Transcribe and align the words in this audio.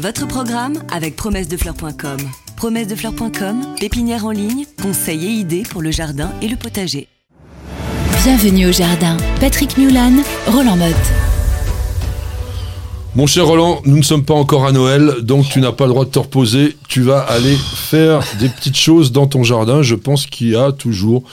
Votre 0.00 0.28
programme 0.28 0.74
avec 0.92 1.16
promessedefleurs.com. 1.16 2.18
Promessedefleurs.com, 2.56 3.74
pépinière 3.80 4.26
en 4.26 4.30
ligne, 4.30 4.64
conseils 4.80 5.26
et 5.26 5.30
idées 5.30 5.64
pour 5.68 5.82
le 5.82 5.90
jardin 5.90 6.30
et 6.40 6.46
le 6.46 6.54
potager. 6.54 7.08
Bienvenue 8.22 8.68
au 8.68 8.72
jardin. 8.72 9.16
Patrick 9.40 9.76
Mulan, 9.76 10.12
Roland 10.46 10.76
Motte. 10.76 10.94
Mon 13.16 13.26
cher 13.26 13.44
Roland, 13.44 13.80
nous 13.86 13.96
ne 13.96 14.02
sommes 14.02 14.24
pas 14.24 14.34
encore 14.34 14.66
à 14.66 14.72
Noël, 14.72 15.16
donc 15.22 15.48
tu 15.48 15.60
n'as 15.60 15.72
pas 15.72 15.86
le 15.86 15.90
droit 15.90 16.04
de 16.04 16.10
te 16.10 16.20
reposer. 16.20 16.76
Tu 16.88 17.02
vas 17.02 17.18
aller 17.18 17.56
faire 17.56 18.22
des 18.38 18.48
petites 18.48 18.76
choses 18.76 19.10
dans 19.10 19.26
ton 19.26 19.42
jardin. 19.42 19.82
Je 19.82 19.96
pense 19.96 20.26
qu'il 20.26 20.50
y 20.50 20.56
a 20.56 20.70
toujours 20.70 21.24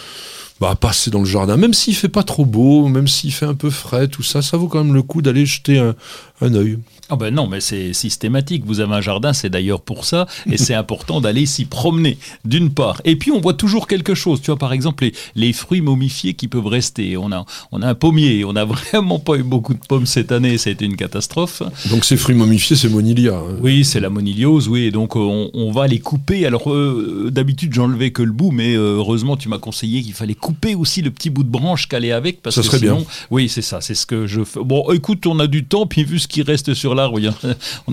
bah, 0.59 0.73
passer 0.73 1.11
dans 1.11 1.19
le 1.19 1.25
jardin, 1.25 1.55
même 1.57 1.75
s'il 1.75 1.95
fait 1.95 2.09
pas 2.09 2.23
trop 2.23 2.45
beau, 2.45 2.87
même 2.87 3.07
s'il 3.07 3.31
fait 3.31 3.45
un 3.45 3.53
peu 3.53 3.69
frais, 3.69 4.07
tout 4.07 4.23
ça, 4.23 4.41
ça 4.41 4.57
vaut 4.57 4.67
quand 4.67 4.83
même 4.83 4.95
le 4.95 5.03
coup 5.03 5.21
d'aller 5.21 5.45
jeter 5.45 5.77
un, 5.77 5.93
un 6.41 6.55
œil. 6.55 6.79
Ah 7.09 7.17
ben 7.17 7.31
non, 7.31 7.47
mais 7.47 7.61
c'est 7.61 7.93
systématique. 7.93 8.63
Vous 8.65 8.79
avez 8.79 8.95
un 8.95 9.01
jardin, 9.01 9.31
c'est 9.31 9.49
d'ailleurs 9.49 9.81
pour 9.81 10.05
ça, 10.05 10.27
et 10.49 10.57
c'est 10.57 10.73
important 10.85 11.21
d'aller 11.21 11.45
s'y 11.45 11.65
promener, 11.65 12.17
d'une 12.45 12.71
part. 12.71 12.99
Et 13.05 13.15
puis 13.15 13.31
on 13.31 13.39
voit 13.39 13.53
toujours 13.53 13.87
quelque 13.87 14.15
chose. 14.15 14.41
Tu 14.41 14.47
vois, 14.47 14.57
par 14.57 14.73
exemple, 14.73 15.03
les, 15.03 15.13
les, 15.35 15.53
fruits 15.53 15.81
momifiés 15.81 16.33
qui 16.33 16.47
peuvent 16.47 16.65
rester. 16.65 17.15
On 17.15 17.31
a, 17.31 17.45
on 17.71 17.83
a 17.83 17.89
un 17.89 17.93
pommier, 17.93 18.43
on 18.43 18.53
n'a 18.53 18.65
vraiment 18.91 19.19
pas 19.19 19.35
eu 19.35 19.43
beaucoup 19.43 19.75
de 19.75 19.79
pommes 19.87 20.07
cette 20.07 20.31
année, 20.31 20.57
ça 20.57 20.71
a 20.71 20.73
été 20.73 20.85
une 20.85 20.95
catastrophe. 20.95 21.61
Donc 21.91 22.05
ces 22.05 22.17
fruits 22.17 22.35
momifiés, 22.35 22.75
c'est 22.75 22.89
monilia. 22.89 23.35
Hein. 23.35 23.57
Oui, 23.61 23.85
c'est 23.85 23.99
la 23.99 24.09
moniliose, 24.09 24.67
oui. 24.67 24.85
Et 24.85 24.91
donc 24.91 25.15
on, 25.15 25.51
on, 25.53 25.71
va 25.71 25.85
les 25.85 25.99
couper. 25.99 26.47
Alors 26.47 26.71
euh, 26.71 27.29
d'habitude, 27.31 27.73
j'enlevais 27.73 28.09
que 28.11 28.23
le 28.23 28.31
bout, 28.31 28.49
mais 28.49 28.75
euh, 28.75 28.97
heureusement, 28.97 29.37
tu 29.37 29.47
m'as 29.47 29.59
conseillé 29.59 30.01
qu'il 30.01 30.13
fallait 30.13 30.33
couper 30.33 30.73
aussi 30.73 31.03
le 31.03 31.11
petit 31.11 31.29
bout 31.29 31.43
de 31.43 31.49
branche 31.49 31.87
qu'allait 31.87 32.11
avec. 32.11 32.41
Parce 32.41 32.55
ça 32.55 32.61
que 32.61 32.67
serait 32.67 32.79
sinon, 32.79 32.97
bien. 32.97 33.05
Oui, 33.29 33.47
c'est 33.47 33.61
ça, 33.61 33.79
c'est 33.79 33.95
ce 33.95 34.07
que 34.07 34.25
je 34.25 34.43
fais. 34.43 34.59
Bon, 34.63 34.91
écoute, 34.91 35.27
on 35.27 35.39
a 35.39 35.45
du 35.45 35.65
temps, 35.65 35.85
puis 35.85 36.03
vu 36.03 36.17
ce 36.17 36.27
qui 36.27 36.41
reste 36.41 36.73
sur 36.73 36.94
l'arbre, 36.95 37.19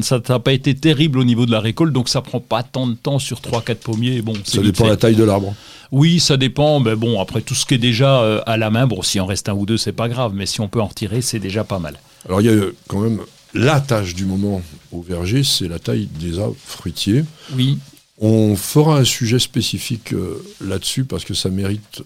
ça 0.00 0.20
n'a 0.28 0.38
pas 0.38 0.52
été 0.52 0.74
terrible 0.74 1.18
au 1.18 1.24
niveau 1.24 1.46
de 1.46 1.50
la 1.50 1.60
récolte, 1.60 1.92
donc 1.92 2.08
ça 2.08 2.22
prend 2.22 2.40
pas 2.40 2.62
tant 2.62 2.86
de 2.86 2.94
temps 2.94 3.18
sur 3.18 3.40
3-4 3.40 3.74
pommiers. 3.76 4.22
Bon, 4.22 4.34
ça 4.44 4.62
dépend 4.62 4.84
de 4.84 4.90
la 4.90 4.96
taille 4.96 5.16
de 5.16 5.24
l'arbre. 5.24 5.54
Oui, 5.90 6.20
ça 6.20 6.36
dépend. 6.38 6.80
Mais 6.80 6.96
bon, 6.96 7.20
après 7.20 7.42
tout 7.42 7.54
ce 7.54 7.66
qui 7.66 7.74
est 7.74 7.78
déjà 7.78 8.22
euh, 8.22 8.40
à 8.46 8.56
la 8.56 8.70
main, 8.70 8.86
bon, 8.86 9.02
si 9.02 9.20
en 9.20 9.26
reste 9.26 9.48
un 9.48 9.54
ou 9.54 9.66
deux, 9.66 9.76
c'est 9.76 9.92
pas 9.92 10.08
grave, 10.08 10.32
mais 10.34 10.46
si 10.46 10.60
on 10.60 10.68
peut 10.68 10.80
en 10.80 10.86
retirer, 10.86 11.20
c'est 11.20 11.38
déjà 11.38 11.64
pas 11.64 11.78
mal. 11.78 11.98
Alors 12.26 12.40
il 12.40 12.46
y 12.46 12.50
a 12.50 12.66
quand 12.88 13.00
même 13.00 13.20
la 13.54 13.80
tâche 13.80 14.14
du 14.14 14.24
moment 14.24 14.62
au 14.92 15.02
verger, 15.02 15.44
c'est 15.44 15.68
la 15.68 15.78
taille 15.78 16.06
des 16.06 16.38
arbres 16.38 16.56
fruitiers. 16.64 17.24
Oui. 17.54 17.78
On 18.18 18.56
fera 18.56 18.98
un 18.98 19.04
sujet 19.04 19.38
spécifique 19.38 20.12
euh, 20.12 20.42
là-dessus 20.64 21.04
parce 21.04 21.24
que 21.24 21.34
ça 21.34 21.50
mérite 21.50 22.02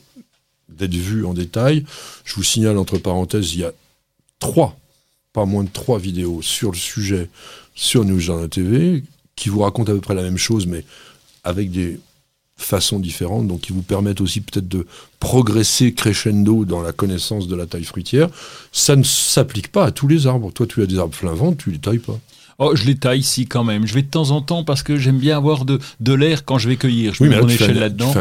d'être 0.68 0.94
vu 0.94 1.24
en 1.24 1.34
détail. 1.34 1.84
Je 2.24 2.34
vous 2.34 2.42
signale 2.42 2.78
entre 2.78 2.98
parenthèses, 2.98 3.54
il 3.54 3.60
y 3.60 3.64
a 3.64 3.72
trois 4.40 4.76
pas 5.36 5.44
moins 5.44 5.64
de 5.64 5.68
trois 5.68 5.98
vidéos 5.98 6.40
sur 6.40 6.70
le 6.70 6.78
sujet 6.78 7.28
sur 7.74 8.06
News 8.06 8.18
Jardin 8.18 8.48
TV 8.48 9.04
qui 9.36 9.50
vous 9.50 9.60
racontent 9.60 9.92
à 9.92 9.94
peu 9.94 10.00
près 10.00 10.14
la 10.14 10.22
même 10.22 10.38
chose, 10.38 10.66
mais 10.66 10.82
avec 11.44 11.70
des 11.70 12.00
façons 12.56 12.98
différentes, 12.98 13.46
donc 13.46 13.60
qui 13.60 13.74
vous 13.74 13.82
permettent 13.82 14.22
aussi 14.22 14.40
peut-être 14.40 14.66
de 14.66 14.86
progresser 15.20 15.92
crescendo 15.92 16.64
dans 16.64 16.80
la 16.80 16.92
connaissance 16.92 17.48
de 17.48 17.54
la 17.54 17.66
taille 17.66 17.84
fruitière. 17.84 18.30
Ça 18.72 18.96
ne 18.96 19.02
s'applique 19.02 19.70
pas 19.70 19.84
à 19.84 19.90
tous 19.90 20.08
les 20.08 20.26
arbres. 20.26 20.50
Toi, 20.52 20.66
tu 20.66 20.80
as 20.80 20.86
des 20.86 20.98
arbres 20.98 21.14
flinvants, 21.14 21.52
tu 21.52 21.70
les 21.70 21.80
tailles 21.80 21.98
pas. 21.98 22.18
Oh, 22.58 22.74
je 22.74 22.84
les 22.84 22.94
taille 22.94 23.20
ici 23.20 23.46
quand 23.46 23.64
même. 23.64 23.86
Je 23.86 23.92
vais 23.92 24.00
de 24.02 24.06
temps 24.08 24.30
en 24.30 24.40
temps 24.40 24.64
parce 24.64 24.82
que 24.82 24.96
j'aime 24.96 25.18
bien 25.18 25.36
avoir 25.36 25.66
de, 25.66 25.78
de 26.00 26.12
l'air 26.14 26.44
quand 26.46 26.56
je 26.56 26.68
vais 26.70 26.76
cueillir. 26.76 27.12
Je 27.12 27.22
oui, 27.22 27.28
mets 27.28 27.40
mon 27.40 27.48
échelle 27.48 27.78
là-dedans. 27.78 28.12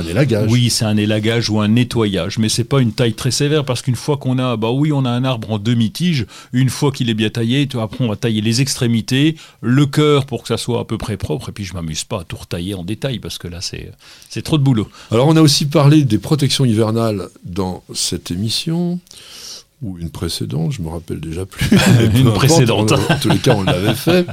Oui, 0.50 0.70
c'est 0.70 0.84
un 0.84 0.98
élagage 0.98 1.50
ou 1.50 1.62
un 1.62 1.70
nettoyage, 1.70 2.38
mais 2.38 2.50
c'est 2.50 2.66
pas 2.66 2.82
une 2.82 2.92
taille 2.92 3.14
très 3.14 3.32
sévère 3.32 3.64
parce 3.64 3.82
qu'une 3.82 3.96
fois 3.96 4.18
qu'on 4.18 4.38
a, 4.38 4.58
bah 4.58 4.72
oui, 4.72 4.92
on 4.92 5.06
a 5.06 5.10
un 5.10 5.24
arbre 5.24 5.52
en 5.52 5.58
demi-tige. 5.58 6.26
Une 6.52 6.70
fois 6.70 6.92
qu'il 6.92 7.10
est 7.10 7.14
bien 7.14 7.30
taillé, 7.30 7.66
tu- 7.68 7.80
après 7.80 8.04
on 8.04 8.10
va 8.10 8.18
tailler 8.18 8.42
les 8.42 8.60
extrémités, 8.60 9.38
le 9.62 9.86
cœur 9.86 10.26
pour 10.26 10.42
que 10.42 10.50
ça 10.50 10.58
soit 10.58 10.82
à 10.82 10.84
peu 10.84 10.98
près 10.98 11.16
propre. 11.16 11.50
Et 11.50 11.52
puis 11.54 11.64
je 11.64 11.74
m'amuse 11.74 12.04
pas 12.04 12.22
à 12.22 12.24
tout 12.26 12.36
retailler 12.36 12.74
en 12.76 12.84
détail 12.84 13.20
parce 13.20 13.38
que 13.38 13.48
là 13.48 13.62
c'est 13.62 13.92
c'est 14.30 14.42
trop 14.42 14.58
de 14.58 14.64
boulot. 14.64 14.90
Alors, 15.12 15.28
on 15.30 15.36
a 15.38 15.42
aussi 15.42 15.66
parlé 15.66 16.04
des 16.04 16.18
protections 16.18 16.66
hivernales 16.66 17.30
dans 17.46 17.84
cette 17.94 18.32
émission, 18.32 19.00
ou 19.86 19.98
une 20.00 20.10
précédente, 20.10 20.72
je 20.74 20.82
me 20.82 20.90
rappelle 20.90 21.20
déjà 21.20 21.46
plus. 21.46 21.70
Une 22.16 22.34
précédente. 22.34 22.92
on- 22.92 23.14
en 23.14 23.18
tous 23.20 23.30
les 23.30 23.38
cas, 23.38 23.56
on 23.56 23.64
l'avait 23.64 23.94
fait. 23.94 24.26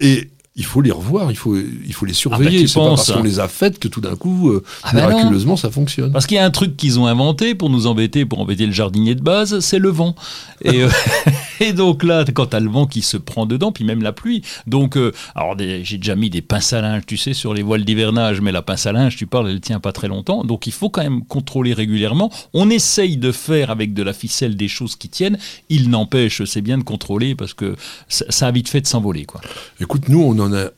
Et 0.00 0.30
il 0.54 0.64
faut 0.64 0.80
les 0.80 0.90
revoir, 0.92 1.30
il 1.30 1.36
faut, 1.36 1.56
il 1.56 1.92
faut 1.92 2.06
les 2.06 2.12
surveiller. 2.14 2.60
Ah 2.60 2.62
bah, 2.62 2.68
C'est 2.68 2.74
pas 2.80 2.88
parce 2.88 3.12
qu'on 3.12 3.18
hein. 3.18 3.22
les 3.24 3.40
a 3.40 3.48
faites 3.48 3.78
que 3.78 3.88
tout 3.88 4.00
d'un 4.00 4.16
coup, 4.16 4.50
euh, 4.50 4.62
Ah 4.84 4.90
bah 4.94 5.02
non. 5.02 5.08
miraculeusement, 5.08 5.56
ça 5.56 5.70
fonctionne. 5.70 6.12
Parce 6.12 6.26
qu'il 6.26 6.36
y 6.36 6.38
a 6.40 6.44
un 6.46 6.50
truc 6.50 6.76
qu'ils 6.76 6.98
ont 6.98 7.06
inventé 7.06 7.54
pour 7.54 7.68
nous 7.70 7.86
embêter, 7.86 8.24
pour 8.24 8.40
embêter 8.40 8.64
le 8.66 8.72
jardinier 8.72 9.14
de 9.14 9.20
base, 9.22 9.58
c'est 9.60 9.78
le 9.78 9.90
vent. 9.90 10.14
Et, 10.62 10.82
euh, 10.82 10.88
et 11.60 11.72
donc 11.72 12.02
là, 12.02 12.24
quand 12.32 12.46
t'as 12.46 12.60
le 12.60 12.70
vent 12.70 12.86
qui 12.86 13.02
se 13.02 13.16
prend 13.16 13.46
dedans, 13.46 13.72
puis 13.72 13.84
même 13.84 14.02
la 14.02 14.12
pluie. 14.12 14.42
Donc, 14.66 14.96
euh, 14.96 15.12
alors 15.34 15.56
j'ai 15.58 15.98
déjà 15.98 16.16
mis 16.16 16.30
des 16.30 16.42
pinces 16.42 16.72
à 16.72 16.80
linge, 16.80 17.04
tu 17.06 17.16
sais, 17.16 17.34
sur 17.34 17.54
les 17.54 17.62
voiles 17.62 17.84
d'hivernage, 17.84 18.40
mais 18.40 18.52
la 18.52 18.62
pince 18.62 18.86
à 18.86 18.92
linge, 18.92 19.16
tu 19.16 19.26
parles, 19.26 19.50
elle 19.50 19.60
tient 19.60 19.80
pas 19.80 19.92
très 19.92 20.08
longtemps. 20.08 20.44
Donc 20.44 20.66
il 20.66 20.72
faut 20.72 20.90
quand 20.90 21.02
même 21.02 21.24
contrôler 21.24 21.72
régulièrement. 21.74 22.30
On 22.54 22.70
essaye 22.70 23.16
de 23.16 23.32
faire 23.32 23.70
avec 23.70 23.94
de 23.94 24.02
la 24.02 24.12
ficelle 24.12 24.56
des 24.56 24.68
choses 24.68 24.96
qui 24.96 25.08
tiennent. 25.08 25.38
Il 25.68 25.90
n'empêche, 25.90 26.44
c'est 26.44 26.62
bien 26.62 26.78
de 26.78 26.84
contrôler 26.84 27.34
parce 27.34 27.54
que 27.54 27.76
ça, 28.08 28.24
ça 28.28 28.46
a 28.48 28.50
vite 28.50 28.68
fait 28.68 28.80
de 28.80 28.86
s'envoler, 28.86 29.24
quoi. 29.24 29.40
Écoute, 29.80 30.08
nous, 30.08 30.22
on 30.22 30.38
en 30.38 30.52
a 30.54 30.68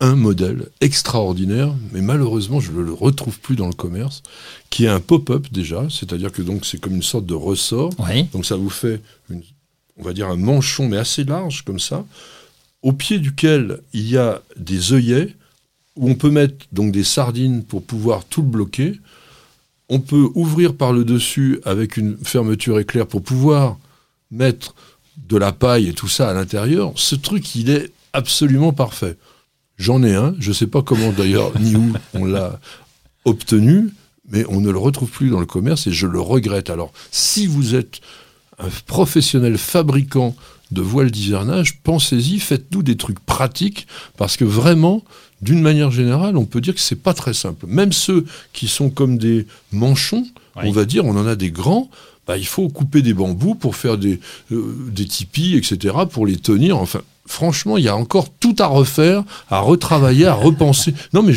un 0.00 0.14
modèle 0.14 0.68
extraordinaire, 0.80 1.74
mais 1.92 2.02
malheureusement, 2.02 2.60
je 2.60 2.70
ne 2.70 2.80
le 2.82 2.92
retrouve 2.92 3.40
plus 3.40 3.56
dans 3.56 3.66
le 3.66 3.72
commerce, 3.72 4.22
qui 4.70 4.84
est 4.84 4.88
un 4.88 5.00
pop-up 5.00 5.48
déjà, 5.50 5.88
c'est-à-dire 5.90 6.30
que 6.30 6.40
donc 6.42 6.66
c'est 6.66 6.78
comme 6.78 6.94
une 6.94 7.02
sorte 7.02 7.26
de 7.26 7.34
ressort. 7.34 7.90
Oui. 8.08 8.24
Donc 8.32 8.46
ça 8.46 8.54
vous 8.54 8.70
fait, 8.70 9.00
une- 9.28 9.42
on 9.98 10.02
va 10.02 10.12
dire, 10.12 10.28
un 10.28 10.36
manchon, 10.36 10.88
mais 10.88 10.96
assez 10.96 11.24
large 11.24 11.62
comme 11.64 11.80
ça, 11.80 12.04
au 12.82 12.92
pied 12.92 13.18
duquel 13.18 13.80
il 13.92 14.08
y 14.08 14.16
a 14.16 14.42
des 14.56 14.92
œillets, 14.92 15.34
où 15.96 16.08
on 16.08 16.14
peut 16.14 16.30
mettre 16.30 16.66
donc 16.72 16.92
des 16.92 17.04
sardines 17.04 17.64
pour 17.64 17.82
pouvoir 17.82 18.24
tout 18.24 18.42
le 18.42 18.48
bloquer. 18.48 19.00
On 19.88 19.98
peut 19.98 20.28
ouvrir 20.34 20.74
par 20.74 20.92
le 20.92 21.04
dessus 21.04 21.60
avec 21.64 21.96
une 21.96 22.16
fermeture 22.18 22.78
éclair 22.78 23.06
pour 23.06 23.22
pouvoir 23.22 23.78
mettre 24.30 24.74
de 25.16 25.36
la 25.36 25.50
paille 25.52 25.88
et 25.88 25.92
tout 25.92 26.08
ça 26.08 26.30
à 26.30 26.34
l'intérieur. 26.34 26.92
Ce 26.94 27.16
truc, 27.16 27.56
il 27.56 27.70
est 27.70 27.90
absolument 28.12 28.72
parfait. 28.72 29.16
J'en 29.76 30.02
ai 30.02 30.14
un, 30.14 30.34
je 30.38 30.50
ne 30.50 30.54
sais 30.54 30.66
pas 30.66 30.82
comment 30.82 31.12
d'ailleurs 31.12 31.58
ni 31.58 31.74
où 31.74 31.92
on 32.14 32.24
l'a 32.24 32.60
obtenu, 33.24 33.90
mais 34.30 34.44
on 34.48 34.60
ne 34.60 34.70
le 34.70 34.78
retrouve 34.78 35.10
plus 35.10 35.30
dans 35.30 35.40
le 35.40 35.46
commerce 35.46 35.86
et 35.86 35.92
je 35.92 36.06
le 36.06 36.20
regrette. 36.20 36.70
Alors, 36.70 36.92
si 37.10 37.46
vous 37.46 37.74
êtes 37.74 38.00
un 38.58 38.68
professionnel 38.86 39.56
fabricant 39.58 40.34
de 40.70 40.82
voiles 40.82 41.10
d'hivernage, 41.10 41.78
pensez-y, 41.82 42.38
faites-nous 42.40 42.82
des 42.82 42.96
trucs 42.96 43.20
pratiques, 43.20 43.86
parce 44.16 44.36
que 44.36 44.44
vraiment, 44.44 45.02
d'une 45.40 45.62
manière 45.62 45.90
générale, 45.90 46.36
on 46.36 46.44
peut 46.44 46.60
dire 46.60 46.74
que 46.74 46.80
c'est 46.80 47.02
pas 47.02 47.14
très 47.14 47.32
simple. 47.32 47.66
Même 47.66 47.92
ceux 47.92 48.26
qui 48.52 48.68
sont 48.68 48.90
comme 48.90 49.16
des 49.16 49.46
manchons, 49.72 50.26
Oui. 50.56 50.64
on 50.66 50.72
va 50.72 50.84
dire, 50.84 51.06
on 51.06 51.16
en 51.16 51.26
a 51.26 51.36
des 51.36 51.50
grands, 51.50 51.88
bah, 52.28 52.36
il 52.36 52.46
faut 52.46 52.68
couper 52.68 53.00
des 53.02 53.14
bambous 53.14 53.54
pour 53.54 53.74
faire 53.74 53.96
des, 53.98 54.20
euh, 54.52 54.76
des 54.92 55.06
tipis, 55.06 55.56
etc., 55.56 55.94
pour 56.10 56.26
les 56.26 56.36
tenir. 56.36 56.76
Enfin, 56.76 57.00
franchement, 57.26 57.78
il 57.78 57.84
y 57.84 57.88
a 57.88 57.96
encore 57.96 58.28
tout 58.38 58.54
à 58.58 58.66
refaire, 58.66 59.24
à 59.50 59.60
retravailler, 59.60 60.26
à 60.26 60.34
repenser. 60.34 60.92
Non, 61.14 61.22
mais. 61.22 61.32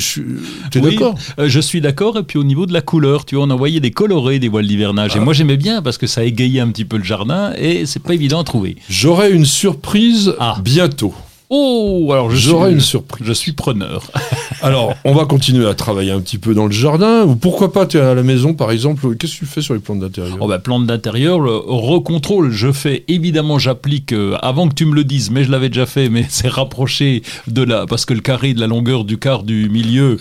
T'es 0.70 0.80
Oui, 0.80 0.92
d'accord 0.92 1.16
euh, 1.40 1.48
Je 1.48 1.60
suis 1.62 1.80
d'accord. 1.80 2.18
Et 2.18 2.24
puis 2.24 2.38
au 2.38 2.44
niveau 2.44 2.66
de 2.66 2.74
la 2.74 2.82
couleur, 2.82 3.24
tu 3.24 3.36
vois, 3.36 3.46
on 3.46 3.50
envoyait 3.50 3.80
des 3.80 3.92
colorés 3.92 4.38
des 4.40 4.50
voiles 4.50 4.68
d'hivernage. 4.68 5.16
Et 5.16 5.20
Ah. 5.20 5.24
moi 5.24 5.34
j'aimais 5.34 5.58
bien 5.58 5.82
parce 5.82 5.98
que 5.98 6.08
ça 6.08 6.26
égayait 6.26 6.60
un 6.60 6.68
petit 6.70 6.86
peu 6.86 6.98
le 6.98 7.04
jardin 7.06 7.54
et 7.58 7.86
c'est 7.86 8.04
pas 8.04 8.14
évident 8.14 8.42
à 8.42 8.44
trouver. 8.44 8.76
J'aurai 8.90 9.32
une 9.32 9.46
surprise 9.46 10.36
Ah. 10.40 10.58
bientôt. 10.62 11.14
Oh, 11.50 12.10
alors 12.12 12.32
J'aurai 12.32 12.70
suis, 12.70 12.76
une 12.76 12.82
surprise. 12.82 13.28
Je 13.28 13.34
suis 13.34 13.52
preneur. 13.54 14.04
Alors, 14.64 14.96
on 15.06 15.14
va 15.14 15.26
continuer 15.26 15.68
à 15.68 15.74
travailler 15.74 16.12
un 16.12 16.22
petit 16.22 16.38
peu 16.38 16.54
dans 16.54 16.66
le 16.66 16.72
jardin. 16.72 17.24
Ou 17.24 17.36
pourquoi 17.36 17.74
pas, 17.74 17.86
tu 17.86 17.98
es 17.98 18.02
à 18.02 18.14
la 18.14 18.24
maison, 18.24 18.54
par 18.54 18.72
exemple. 18.72 19.16
Qu'est-ce 19.16 19.34
que 19.34 19.40
tu 19.40 19.46
fais 19.46 19.62
sur 19.62 19.74
les 19.74 19.80
plantes 19.80 20.00
d'intérieur? 20.00 20.38
Oh 20.40 20.48
bah, 20.48 20.60
plante 20.60 20.86
d'intérieur, 20.86 21.40
le 21.40 21.56
recontrôle, 21.56 22.52
je 22.52 22.72
fais 22.72 23.04
évidemment, 23.08 23.58
j'applique 23.58 24.14
euh, 24.14 24.38
avant 24.42 24.70
que 24.70 24.76
tu 24.76 24.86
me 24.86 24.94
le 24.94 25.04
dises, 25.04 25.32
mais 25.32 25.44
je 25.44 25.52
l'avais 25.52 25.70
déjà 25.70 25.86
fait, 25.86 26.10
mais 26.10 26.26
c'est 26.30 26.48
rapproché 26.48 27.24
de 27.48 27.64
la 27.64 27.86
parce 27.88 28.06
que 28.06 28.14
le 28.14 28.22
carré 28.22 28.54
de 28.54 28.60
la 28.60 28.68
longueur 28.68 29.04
du 29.04 29.18
quart 29.18 29.44
du 29.44 29.70
milieu. 29.70 30.18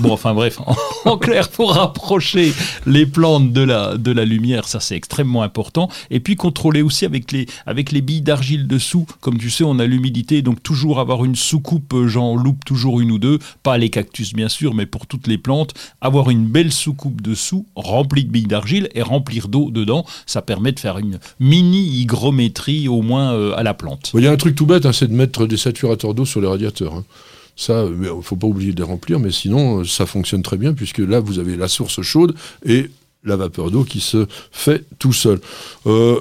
Bon, 0.00 0.12
enfin 0.12 0.34
bref, 0.34 0.58
en, 1.04 1.16
clair, 1.16 1.48
pour 1.48 1.74
rapprocher 1.74 2.52
les 2.86 3.06
plantes 3.06 3.52
de 3.52 3.62
la 3.62 3.96
de 3.96 4.10
la 4.10 4.24
lumière, 4.24 4.66
ça 4.66 4.80
c'est 4.80 4.96
extrêmement 4.96 5.42
important. 5.42 5.88
Et 6.10 6.20
puis 6.20 6.36
contrôler 6.36 6.82
aussi 6.82 7.04
avec 7.04 7.30
les 7.30 7.46
avec 7.66 7.92
les 7.92 8.00
billes 8.00 8.22
d'argile 8.22 8.66
dessous, 8.66 9.06
comme 9.20 9.38
tu 9.38 9.50
sais, 9.50 9.64
on 9.64 9.78
a 9.78 9.86
l'humidité, 9.86 10.42
donc 10.42 10.62
toujours 10.62 10.98
avoir 10.98 11.24
une 11.24 11.36
soucoupe, 11.36 11.94
euh, 11.94 12.08
j'en 12.08 12.34
loupe 12.34 12.64
toujours 12.64 13.00
une 13.00 13.12
ou 13.12 13.18
deux, 13.18 13.38
pas 13.62 13.74
les 13.84 13.90
cactus 13.90 14.32
bien 14.32 14.48
sûr, 14.48 14.74
mais 14.74 14.86
pour 14.86 15.06
toutes 15.06 15.26
les 15.26 15.38
plantes, 15.38 15.72
avoir 16.00 16.30
une 16.30 16.46
belle 16.46 16.72
soucoupe 16.72 17.20
dessous 17.20 17.66
remplie 17.76 18.24
de 18.24 18.30
billes 18.30 18.46
d'argile 18.46 18.88
et 18.94 19.02
remplir 19.02 19.48
d'eau 19.48 19.70
dedans, 19.70 20.04
ça 20.26 20.42
permet 20.42 20.72
de 20.72 20.80
faire 20.80 20.98
une 20.98 21.18
mini 21.38 21.82
hygrométrie 22.00 22.88
au 22.88 23.02
moins 23.02 23.32
euh, 23.34 23.54
à 23.56 23.62
la 23.62 23.74
plante. 23.74 24.10
Il 24.14 24.22
y 24.24 24.26
a 24.26 24.32
un 24.32 24.36
truc 24.36 24.54
tout 24.56 24.66
bête, 24.66 24.86
hein, 24.86 24.92
c'est 24.92 25.08
de 25.08 25.14
mettre 25.14 25.46
des 25.46 25.56
saturateurs 25.58 26.14
d'eau 26.14 26.24
sur 26.24 26.40
les 26.40 26.48
radiateurs. 26.48 26.94
hein. 26.94 27.04
Ça, 27.56 27.84
il 27.86 28.00
ne 28.00 28.20
faut 28.22 28.36
pas 28.36 28.48
oublier 28.48 28.72
de 28.72 28.78
les 28.78 28.88
remplir, 28.88 29.20
mais 29.20 29.30
sinon, 29.30 29.80
euh, 29.80 29.84
ça 29.84 30.06
fonctionne 30.06 30.42
très 30.42 30.56
bien, 30.56 30.72
puisque 30.74 30.98
là, 30.98 31.20
vous 31.20 31.38
avez 31.38 31.56
la 31.56 31.68
source 31.68 32.02
chaude 32.02 32.34
et 32.66 32.90
la 33.22 33.36
vapeur 33.36 33.70
d'eau 33.70 33.84
qui 33.84 34.00
se 34.00 34.26
fait 34.50 34.84
tout 34.98 35.12
seul. 35.12 35.40
Euh, 35.86 36.18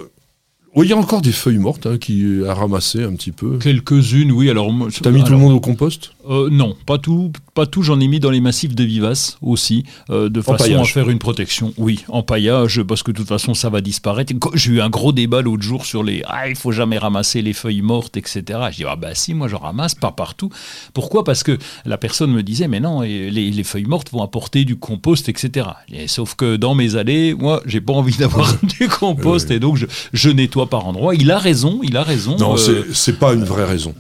Oui, 0.76 0.88
il 0.88 0.90
y 0.90 0.94
a 0.94 0.98
encore 0.98 1.22
des 1.22 1.32
feuilles 1.32 1.60
mortes 1.60 1.86
hein, 1.86 1.98
qui 2.00 2.42
à 2.48 2.54
ramasser 2.56 3.04
un 3.04 3.14
petit 3.16 3.32
peu. 3.32 3.58
Quelques-unes, 3.60 4.32
oui. 4.32 4.50
Alors, 4.50 4.72
T'as 5.02 5.12
mis 5.12 5.24
tout 5.24 5.32
le 5.32 5.38
monde 5.38 5.54
au 5.54 5.60
compost? 5.60 6.14
Euh, 6.30 6.50
Non, 6.52 6.76
pas 6.86 6.98
tout. 6.98 7.32
Pas 7.54 7.66
tout. 7.66 7.82
J'en 7.84 8.00
ai 8.00 8.08
mis 8.08 8.20
dans 8.20 8.30
les 8.30 8.42
massifs 8.42 8.76
de 8.76 8.84
vivaces 8.84 9.38
aussi, 9.42 9.84
euh, 10.10 10.30
de 10.30 10.42
façon 10.42 10.64
paillage. 10.64 10.90
à 10.90 10.94
faire 10.94 11.10
une 11.10 11.20
protection. 11.20 11.74
Oui, 11.78 12.04
en 12.08 12.24
paillage, 12.24 12.82
parce 12.84 13.04
que 13.04 13.12
de 13.12 13.18
toute 13.18 13.28
façon, 13.28 13.54
ça 13.54 13.70
va 13.70 13.82
disparaître. 13.82 14.34
J'ai 14.54 14.72
eu 14.72 14.82
un 14.82 14.90
gros 14.90 15.12
débat 15.12 15.42
l'autre 15.42 15.64
jour 15.64 15.86
sur 15.86 16.04
les. 16.04 16.24
Ah, 16.28 16.50
il 16.50 16.56
faut 16.56 16.72
jamais 16.72 16.98
ramasser 16.98 17.42
les 17.42 17.54
feuilles 17.54 17.82
mortes, 17.82 18.18
etc. 18.18 18.44
Je 18.72 18.78
dis 18.78 18.86
ah 18.88 18.96
bah 18.96 19.16
si, 19.16 19.34
moi 19.34 19.48
j'en 19.48 19.60
ramasse 19.60 19.96
pas 19.96 20.12
partout. 20.12 20.50
Pourquoi? 20.94 21.24
Parce 21.24 21.44
que 21.44 21.58
la 21.86 21.98
personne 21.98 22.32
me 22.32 22.44
disait 22.44 22.68
mais 22.68 22.80
non, 22.80 23.02
les, 23.02 23.30
les 23.30 23.64
feuilles 23.64 23.86
mortes 23.86 24.12
vont 24.12 24.24
apporter 24.24 24.66
du 24.66 24.76
compost, 24.76 25.30
etc. 25.30 25.68
Et 25.92 26.08
sauf 26.08 26.36
que 26.36 26.56
dans 26.56 26.76
mes 26.76 26.96
allées, 26.96 27.34
moi, 27.34 27.62
j'ai 27.66 27.82
pas 27.82 27.94
envie 27.94 28.18
d'avoir 28.18 28.56
du 28.80 28.88
compost 28.88 29.52
et 29.52 29.60
donc 29.60 29.78
je, 29.78 29.86
je 30.14 30.30
nettoie 30.30 30.70
par 30.70 30.86
endroits. 30.88 31.16
Il 31.16 31.32
a 31.32 31.38
raison, 31.38 31.80
il 31.84 31.98
a 31.98 32.04
raison. 32.04 32.38
Non, 32.38 32.56
euh, 32.58 32.86
c'est 32.94 33.20
pas 33.20 33.34
une 33.34 33.44
vraie 33.44 33.66
raison. 33.66 33.94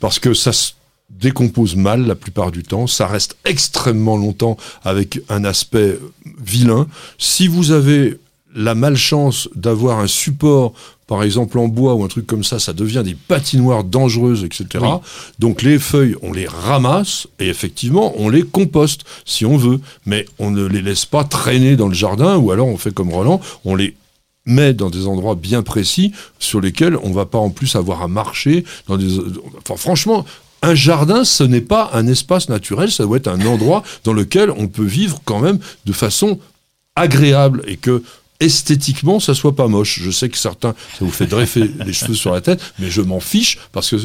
Parce 0.00 0.18
que 0.18 0.34
ça 0.34 0.52
se 0.52 0.72
décompose 1.10 1.76
mal 1.76 2.06
la 2.06 2.14
plupart 2.14 2.50
du 2.50 2.62
temps, 2.62 2.86
ça 2.86 3.06
reste 3.06 3.36
extrêmement 3.44 4.16
longtemps 4.16 4.56
avec 4.84 5.20
un 5.28 5.44
aspect 5.44 5.98
vilain. 6.40 6.86
Si 7.18 7.48
vous 7.48 7.70
avez 7.70 8.18
la 8.54 8.74
malchance 8.74 9.48
d'avoir 9.54 9.98
un 10.00 10.06
support, 10.06 10.72
par 11.06 11.22
exemple 11.22 11.58
en 11.58 11.68
bois 11.68 11.94
ou 11.94 12.04
un 12.04 12.08
truc 12.08 12.26
comme 12.26 12.44
ça, 12.44 12.58
ça 12.58 12.72
devient 12.72 13.02
des 13.04 13.14
patinoires 13.14 13.84
dangereuses, 13.84 14.44
etc. 14.44 14.66
Oui. 14.82 14.88
Donc 15.38 15.62
les 15.62 15.78
feuilles, 15.78 16.16
on 16.22 16.32
les 16.32 16.46
ramasse 16.46 17.26
et 17.40 17.48
effectivement, 17.48 18.12
on 18.16 18.28
les 18.28 18.42
composte 18.42 19.04
si 19.24 19.46
on 19.46 19.56
veut, 19.56 19.80
mais 20.06 20.26
on 20.38 20.50
ne 20.50 20.66
les 20.66 20.82
laisse 20.82 21.06
pas 21.06 21.24
traîner 21.24 21.76
dans 21.76 21.88
le 21.88 21.94
jardin 21.94 22.36
ou 22.36 22.50
alors 22.50 22.68
on 22.68 22.76
fait 22.76 22.92
comme 22.92 23.10
Roland, 23.10 23.40
on 23.64 23.74
les 23.74 23.96
met 24.44 24.74
dans 24.74 24.90
des 24.90 25.06
endroits 25.06 25.34
bien 25.34 25.62
précis 25.62 26.12
sur 26.38 26.60
lesquels 26.60 26.96
on 27.02 27.12
va 27.12 27.26
pas 27.26 27.38
en 27.38 27.50
plus 27.50 27.76
avoir 27.76 28.02
à 28.02 28.08
marcher. 28.08 28.64
Dans 28.86 28.96
des, 28.96 29.18
enfin, 29.58 29.76
franchement, 29.76 30.24
un 30.62 30.74
jardin, 30.74 31.24
ce 31.24 31.44
n'est 31.44 31.60
pas 31.60 31.90
un 31.92 32.06
espace 32.06 32.48
naturel, 32.48 32.90
ça 32.90 33.04
doit 33.04 33.16
être 33.18 33.28
un 33.28 33.44
endroit 33.46 33.82
dans 34.04 34.12
lequel 34.12 34.50
on 34.50 34.66
peut 34.68 34.84
vivre 34.84 35.20
quand 35.24 35.40
même 35.40 35.58
de 35.86 35.92
façon 35.92 36.38
agréable 36.96 37.62
et 37.66 37.76
que 37.76 38.02
esthétiquement 38.40 39.18
ça 39.20 39.34
soit 39.34 39.54
pas 39.56 39.66
moche. 39.68 40.00
Je 40.02 40.10
sais 40.10 40.28
que 40.28 40.38
certains 40.38 40.74
ça 40.98 41.04
vous 41.04 41.10
fait 41.10 41.26
dresser 41.26 41.70
les 41.86 41.92
cheveux 41.92 42.14
sur 42.14 42.32
la 42.32 42.40
tête, 42.40 42.60
mais 42.78 42.88
je 42.90 43.00
m'en 43.02 43.20
fiche 43.20 43.58
parce 43.72 43.90
que 43.90 43.96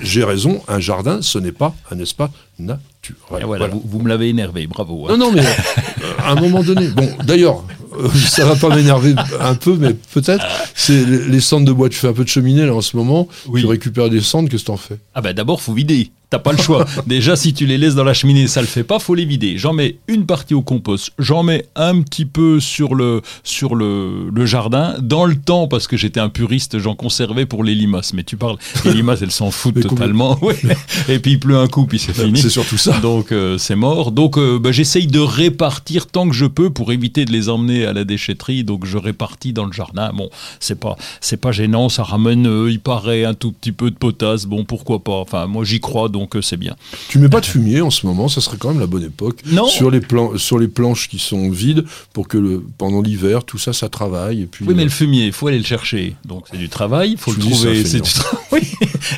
j'ai 0.00 0.24
raison, 0.24 0.62
un 0.68 0.80
jardin 0.80 1.20
ce 1.22 1.38
n'est 1.38 1.52
pas 1.52 1.74
un 1.90 1.98
espace 1.98 2.30
naturel. 2.58 3.44
voilà, 3.44 3.66
Vous, 3.68 3.82
vous 3.84 4.00
me 4.00 4.08
l'avez 4.08 4.28
énervé, 4.28 4.66
bravo. 4.66 5.06
hein. 5.08 5.16
Non, 5.16 5.26
non, 5.26 5.32
mais 5.32 5.40
euh, 6.02 6.12
à 6.18 6.32
un 6.32 6.34
moment 6.36 6.62
donné. 6.62 6.88
Bon, 6.88 7.08
d'ailleurs, 7.24 7.58
euh, 7.58 7.81
ça 8.14 8.44
va 8.44 8.56
pas 8.56 8.74
m'énerver 8.74 9.14
un 9.40 9.54
peu, 9.54 9.76
mais 9.78 9.94
peut-être. 9.94 10.44
C'est 10.74 11.04
les 11.04 11.28
les 11.28 11.40
cendres 11.40 11.66
de 11.66 11.72
bois. 11.72 11.88
Tu 11.88 11.98
fais 11.98 12.08
un 12.08 12.12
peu 12.12 12.24
de 12.24 12.28
cheminée 12.28 12.66
là 12.66 12.74
en 12.74 12.80
ce 12.80 12.96
moment. 12.96 13.28
Oui. 13.48 13.60
Tu 13.60 13.66
récupères 13.66 14.10
des 14.10 14.20
cendres. 14.20 14.48
Qu'est-ce 14.48 14.62
que 14.62 14.68
t'en 14.68 14.76
fais? 14.76 14.98
Ah 15.14 15.20
bah 15.20 15.32
d'abord 15.32 15.60
faut 15.60 15.74
vider. 15.74 16.10
T'as 16.32 16.38
pas 16.38 16.52
le 16.52 16.62
choix. 16.62 16.86
Déjà 17.06 17.36
si 17.36 17.52
tu 17.52 17.66
les 17.66 17.76
laisses 17.76 17.94
dans 17.94 18.04
la 18.04 18.14
cheminée, 18.14 18.46
ça 18.46 18.62
le 18.62 18.66
fait 18.66 18.84
pas, 18.84 18.98
faut 18.98 19.14
les 19.14 19.26
vider. 19.26 19.58
J'en 19.58 19.74
mets 19.74 19.96
une 20.08 20.24
partie 20.24 20.54
au 20.54 20.62
compost, 20.62 21.12
j'en 21.18 21.42
mets 21.42 21.66
un 21.76 22.00
petit 22.00 22.24
peu 22.24 22.58
sur 22.58 22.94
le 22.94 23.20
sur 23.44 23.74
le, 23.74 24.30
le 24.32 24.46
jardin. 24.46 24.94
Dans 24.98 25.26
le 25.26 25.36
temps, 25.36 25.68
parce 25.68 25.86
que 25.86 25.98
j'étais 25.98 26.20
un 26.20 26.30
puriste, 26.30 26.78
j'en 26.78 26.94
conservais 26.94 27.44
pour 27.44 27.64
les 27.64 27.74
limaces. 27.74 28.14
Mais 28.14 28.24
tu 28.24 28.38
parles, 28.38 28.56
les 28.86 28.92
limaces 28.94 29.20
elles 29.20 29.30
s'en 29.30 29.50
foutent 29.50 29.82
totalement. 29.82 30.40
Et 31.10 31.18
puis 31.18 31.32
il 31.32 31.38
pleut 31.38 31.58
un 31.58 31.68
coup, 31.68 31.84
puis 31.84 31.98
c'est 31.98 32.14
fini. 32.14 32.40
C'est 32.40 32.48
surtout 32.48 32.78
ça. 32.78 32.98
Donc 33.00 33.30
euh, 33.30 33.58
c'est 33.58 33.76
mort. 33.76 34.10
Donc 34.10 34.38
euh, 34.38 34.58
bah, 34.58 34.72
j'essaye 34.72 35.08
de 35.08 35.20
répartir 35.20 36.06
tant 36.06 36.26
que 36.26 36.34
je 36.34 36.46
peux 36.46 36.70
pour 36.70 36.92
éviter 36.92 37.26
de 37.26 37.30
les 37.30 37.50
emmener 37.50 37.84
à 37.84 37.92
la 37.92 38.04
déchetterie. 38.04 38.64
Donc 38.64 38.86
je 38.86 38.96
répartis 38.96 39.52
dans 39.52 39.66
le 39.66 39.72
jardin. 39.72 40.10
Bon, 40.14 40.30
c'est 40.60 40.80
pas 40.80 40.96
c'est 41.20 41.36
pas 41.36 41.52
gênant. 41.52 41.90
Ça 41.90 42.04
ramène, 42.04 42.46
euh, 42.46 42.70
il 42.70 42.80
paraît 42.80 43.26
un 43.26 43.34
tout 43.34 43.52
petit 43.52 43.72
peu 43.72 43.90
de 43.90 43.96
potasse. 43.96 44.46
Bon, 44.46 44.64
pourquoi 44.64 45.00
pas. 45.00 45.12
Enfin, 45.20 45.46
moi 45.46 45.64
j'y 45.64 45.78
crois, 45.78 46.08
donc 46.08 46.21
euh, 46.36 46.42
c'est 46.42 46.56
bien. 46.56 46.76
Tu 47.08 47.18
mets 47.18 47.28
pas 47.28 47.40
de 47.40 47.46
fumier 47.46 47.80
en 47.80 47.90
ce 47.90 48.06
moment. 48.06 48.28
Ça 48.28 48.40
serait 48.40 48.56
quand 48.56 48.70
même 48.70 48.80
la 48.80 48.86
bonne 48.86 49.04
époque. 49.04 49.40
Non. 49.46 49.66
Sur 49.66 49.90
les 49.90 50.00
plan- 50.00 50.36
sur 50.38 50.58
les 50.58 50.68
planches 50.68 51.08
qui 51.08 51.18
sont 51.18 51.50
vides 51.50 51.84
pour 52.12 52.28
que 52.28 52.38
le, 52.38 52.62
pendant 52.78 53.00
l'hiver 53.02 53.44
tout 53.44 53.58
ça 53.58 53.72
ça 53.72 53.88
travaille 53.88 54.42
et 54.42 54.46
puis. 54.46 54.64
Oui, 54.66 54.74
mais 54.74 54.82
euh, 54.82 54.84
le 54.86 54.90
fumier, 54.90 55.26
il 55.26 55.32
faut 55.32 55.46
aller 55.48 55.58
le 55.58 55.64
chercher. 55.64 56.14
Donc 56.24 56.46
c'est 56.50 56.58
du 56.58 56.68
travail, 56.68 57.12
il 57.12 57.18
faut 57.18 57.32
le 57.32 57.38
trouver. 57.38 57.84
C'est 57.84 57.98
feignant. 57.98 58.04
du 58.04 58.10
tra- 58.10 58.38
Oui. 58.52 58.60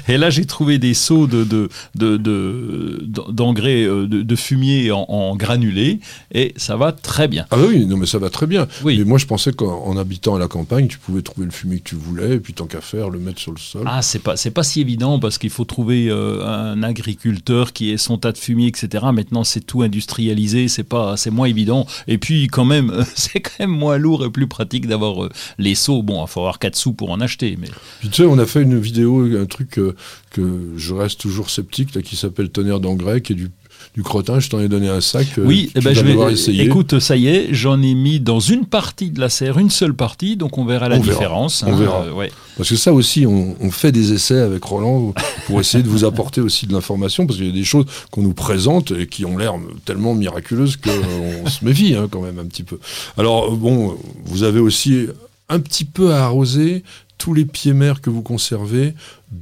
Et 0.08 0.16
là, 0.16 0.30
j'ai 0.30 0.44
trouvé 0.44 0.78
des 0.78 0.94
seaux 0.94 1.26
de 1.26 1.44
de 1.44 1.68
de- 1.94 2.16
de- 2.16 3.04
d'engrais 3.32 3.84
euh, 3.84 4.06
de, 4.06 4.22
de 4.22 4.36
fumier 4.36 4.90
en, 4.92 5.04
en 5.08 5.36
granulé 5.36 6.00
et 6.32 6.54
ça 6.56 6.76
va 6.76 6.92
très 6.92 7.28
bien. 7.28 7.46
Ah 7.50 7.56
bah 7.56 7.64
oui, 7.68 7.84
non 7.86 7.96
mais 7.96 8.06
ça 8.06 8.18
va 8.18 8.30
très 8.30 8.46
bien. 8.46 8.66
Oui. 8.84 8.98
Mais 8.98 9.04
moi 9.04 9.18
je 9.18 9.26
pensais 9.26 9.52
qu'en 9.52 9.82
en 9.84 9.96
habitant 9.96 10.34
à 10.34 10.38
la 10.38 10.48
campagne, 10.48 10.86
tu 10.88 10.98
pouvais 10.98 11.22
trouver 11.22 11.46
le 11.46 11.52
fumier 11.52 11.78
que 11.78 11.88
tu 11.88 11.94
voulais 11.96 12.34
et 12.34 12.38
puis 12.40 12.52
tant 12.54 12.66
qu'à 12.66 12.80
faire 12.80 13.10
le 13.10 13.18
mettre 13.18 13.40
sur 13.40 13.52
le 13.52 13.58
sol. 13.58 13.82
Ah, 13.86 14.02
c'est 14.02 14.18
pas 14.20 14.36
c'est 14.36 14.50
pas 14.50 14.62
si 14.62 14.80
évident 14.80 15.18
parce 15.18 15.38
qu'il 15.38 15.50
faut 15.50 15.64
trouver 15.64 16.08
euh, 16.10 16.44
un 16.44 16.82
agriculteur 16.94 17.72
qui 17.72 17.90
ait 17.90 17.96
son 17.96 18.18
tas 18.18 18.32
de 18.32 18.38
fumier, 18.38 18.68
etc. 18.68 19.06
Maintenant, 19.12 19.42
c'est 19.42 19.60
tout 19.60 19.82
industrialisé, 19.82 20.68
c'est 20.68 20.84
pas 20.84 21.16
c'est 21.16 21.30
moins 21.30 21.46
évident. 21.46 21.86
Et 22.06 22.18
puis 22.18 22.46
quand 22.46 22.64
même, 22.64 23.04
c'est 23.14 23.40
quand 23.40 23.58
même 23.60 23.76
moins 23.76 23.98
lourd 23.98 24.24
et 24.24 24.30
plus 24.30 24.46
pratique 24.46 24.86
d'avoir 24.86 25.24
euh, 25.24 25.28
les 25.58 25.74
seaux. 25.74 26.02
Bon, 26.02 26.24
il 26.24 26.28
faut 26.28 26.40
avoir 26.40 26.58
4 26.58 26.76
sous 26.76 26.92
pour 26.92 27.10
en 27.10 27.20
acheter, 27.20 27.56
mais 27.60 27.68
Puis 28.00 28.08
tu 28.08 28.22
sais, 28.22 28.28
on 28.28 28.38
a 28.38 28.46
fait 28.46 28.62
une 28.62 28.78
vidéo, 28.78 29.24
un 29.36 29.46
truc 29.46 29.78
euh, 29.78 29.96
que 30.30 30.72
je 30.76 30.94
reste 30.94 31.20
toujours 31.20 31.50
sceptique, 31.50 32.00
qui 32.02 32.16
s'appelle 32.16 32.50
Tonnerre 32.50 32.80
d'engrais, 32.80 33.20
qui 33.20 33.32
est 33.32 33.36
du, 33.36 33.50
du 33.94 34.02
crottin. 34.02 34.40
Je 34.40 34.48
t'en 34.48 34.60
ai 34.60 34.68
donné 34.68 34.88
un 34.88 35.00
sac. 35.00 35.26
euh, 35.38 35.44
Oui, 35.44 35.70
tu 35.72 35.80
eh 35.80 35.84
ben, 35.84 35.94
je 35.94 36.00
vais. 36.02 36.32
essayer. 36.32 36.64
Écoute, 36.64 36.98
ça 37.00 37.16
y 37.16 37.28
est, 37.28 37.48
j'en 37.52 37.80
ai 37.82 37.94
mis 37.94 38.20
dans 38.20 38.40
une 38.40 38.66
partie 38.66 39.10
de 39.10 39.20
la 39.20 39.28
serre, 39.28 39.58
une 39.58 39.70
seule 39.70 39.94
partie, 39.94 40.36
donc 40.36 40.58
on 40.58 40.64
verra 40.64 40.88
la 40.88 40.96
On 40.96 41.00
verra. 41.00 41.18
différence. 41.18 41.64
On 41.66 41.74
verra. 41.74 42.02
euh, 42.04 42.12
ouais. 42.12 42.30
Parce 42.56 42.68
que 42.68 42.76
ça 42.76 42.92
aussi, 42.92 43.26
on, 43.26 43.56
on 43.60 43.70
fait 43.70 43.92
des 43.92 44.12
essais 44.12 44.38
avec 44.40 44.62
Roland 44.64 45.12
pour 45.46 45.60
essayer 45.60 45.82
de 45.82 45.88
vous 45.88 46.04
apporter 46.04 46.40
aussi 46.40 46.66
de 46.66 46.72
l'information, 46.72 47.26
parce 47.26 47.38
qu'il 47.38 47.46
y 47.46 47.50
a 47.50 47.52
des 47.52 47.64
choses 47.64 47.86
qu'on 48.10 48.22
nous 48.22 48.34
présente 48.34 48.92
et 48.92 49.06
qui 49.06 49.24
ont 49.24 49.36
l'air 49.36 49.54
tellement 49.84 50.14
miraculeuses 50.14 50.76
qu'on 50.76 51.48
se 51.50 51.64
méfie 51.64 51.94
hein, 51.94 52.08
quand 52.10 52.20
même 52.22 52.38
un 52.38 52.44
petit 52.46 52.62
peu. 52.62 52.78
Alors 53.18 53.52
euh, 53.52 53.56
bon, 53.56 53.96
vous 54.24 54.42
avez 54.42 54.60
aussi 54.60 55.06
un 55.48 55.60
petit 55.60 55.84
peu 55.84 56.12
à 56.12 56.24
arroser 56.24 56.84
tous 57.18 57.34
les 57.34 57.44
pieds 57.44 57.72
mers 57.74 58.00
que 58.00 58.10
vous 58.10 58.22
conservez 58.22 58.94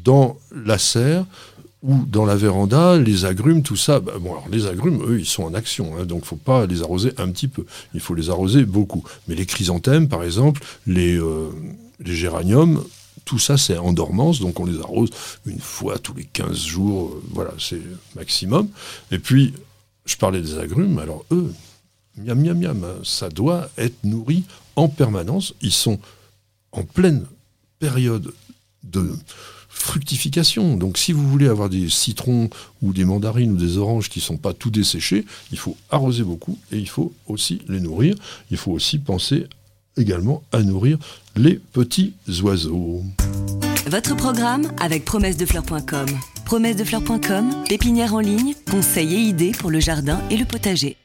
dans 0.04 0.36
la 0.64 0.78
serre 0.78 1.24
ou 1.82 2.04
dans 2.06 2.24
la 2.24 2.36
véranda, 2.36 2.96
les 2.96 3.24
agrumes, 3.24 3.62
tout 3.62 3.76
ça. 3.76 3.98
bah, 4.00 4.12
bon, 4.20 4.32
alors 4.32 4.48
les 4.50 4.66
agrumes, 4.66 5.02
eux, 5.04 5.18
ils 5.18 5.26
sont 5.26 5.42
en 5.42 5.54
action, 5.54 5.96
hein, 5.98 6.04
donc 6.04 6.24
faut 6.24 6.36
pas 6.36 6.66
les 6.66 6.82
arroser 6.82 7.12
un 7.18 7.28
petit 7.30 7.48
peu. 7.48 7.64
Il 7.92 8.00
faut 8.00 8.14
les 8.14 8.30
arroser 8.30 8.64
beaucoup. 8.64 9.02
Mais 9.26 9.34
les 9.34 9.46
chrysanthèmes, 9.46 10.08
par 10.08 10.22
exemple, 10.22 10.62
les, 10.86 11.18
euh, 11.18 11.50
géraniums, 12.04 12.84
tout 13.24 13.38
ça, 13.38 13.56
c'est 13.56 13.78
en 13.78 13.92
dormance, 13.92 14.40
donc 14.40 14.60
on 14.60 14.64
les 14.64 14.78
arrose 14.80 15.10
une 15.46 15.60
fois 15.60 15.98
tous 15.98 16.14
les 16.14 16.24
15 16.24 16.56
jours. 16.56 17.10
euh, 17.10 17.22
voilà, 17.30 17.52
c'est 17.58 17.82
maximum. 18.14 18.68
Et 19.10 19.18
puis, 19.18 19.54
je 20.04 20.16
parlais 20.16 20.40
des 20.40 20.58
agrumes, 20.58 20.98
alors 20.98 21.24
eux, 21.32 21.52
miam, 22.16 22.40
miam, 22.40 22.58
miam, 22.58 22.84
hein, 22.84 23.00
ça 23.04 23.28
doit 23.28 23.70
être 23.76 24.04
nourri 24.04 24.44
en 24.76 24.88
permanence. 24.88 25.54
Ils 25.62 25.72
sont 25.72 25.98
en 26.70 26.84
pleine 26.84 27.26
période 27.80 28.32
de 28.84 29.12
fructification. 29.82 30.76
Donc 30.76 30.96
si 30.96 31.12
vous 31.12 31.28
voulez 31.28 31.48
avoir 31.48 31.68
des 31.68 31.88
citrons 31.88 32.48
ou 32.80 32.92
des 32.92 33.04
mandarines 33.04 33.52
ou 33.52 33.56
des 33.56 33.76
oranges 33.76 34.08
qui 34.08 34.20
ne 34.20 34.24
sont 34.24 34.36
pas 34.36 34.54
tout 34.54 34.70
desséchés, 34.70 35.24
il 35.50 35.58
faut 35.58 35.76
arroser 35.90 36.22
beaucoup 36.22 36.58
et 36.70 36.78
il 36.78 36.88
faut 36.88 37.12
aussi 37.26 37.60
les 37.68 37.80
nourrir. 37.80 38.14
Il 38.50 38.56
faut 38.56 38.72
aussi 38.72 38.98
penser 38.98 39.46
également 39.96 40.42
à 40.52 40.62
nourrir 40.62 40.98
les 41.36 41.54
petits 41.54 42.14
oiseaux. 42.42 43.02
Votre 43.86 44.16
programme 44.16 44.70
avec 44.80 45.04
promessedefleurs.com. 45.04 46.06
Promessedefleurs.com, 46.44 47.64
pépinière 47.68 48.14
en 48.14 48.20
ligne, 48.20 48.54
conseils 48.70 49.14
et 49.14 49.18
idées 49.18 49.52
pour 49.52 49.70
le 49.70 49.80
jardin 49.80 50.20
et 50.30 50.36
le 50.36 50.44
potager. 50.44 50.96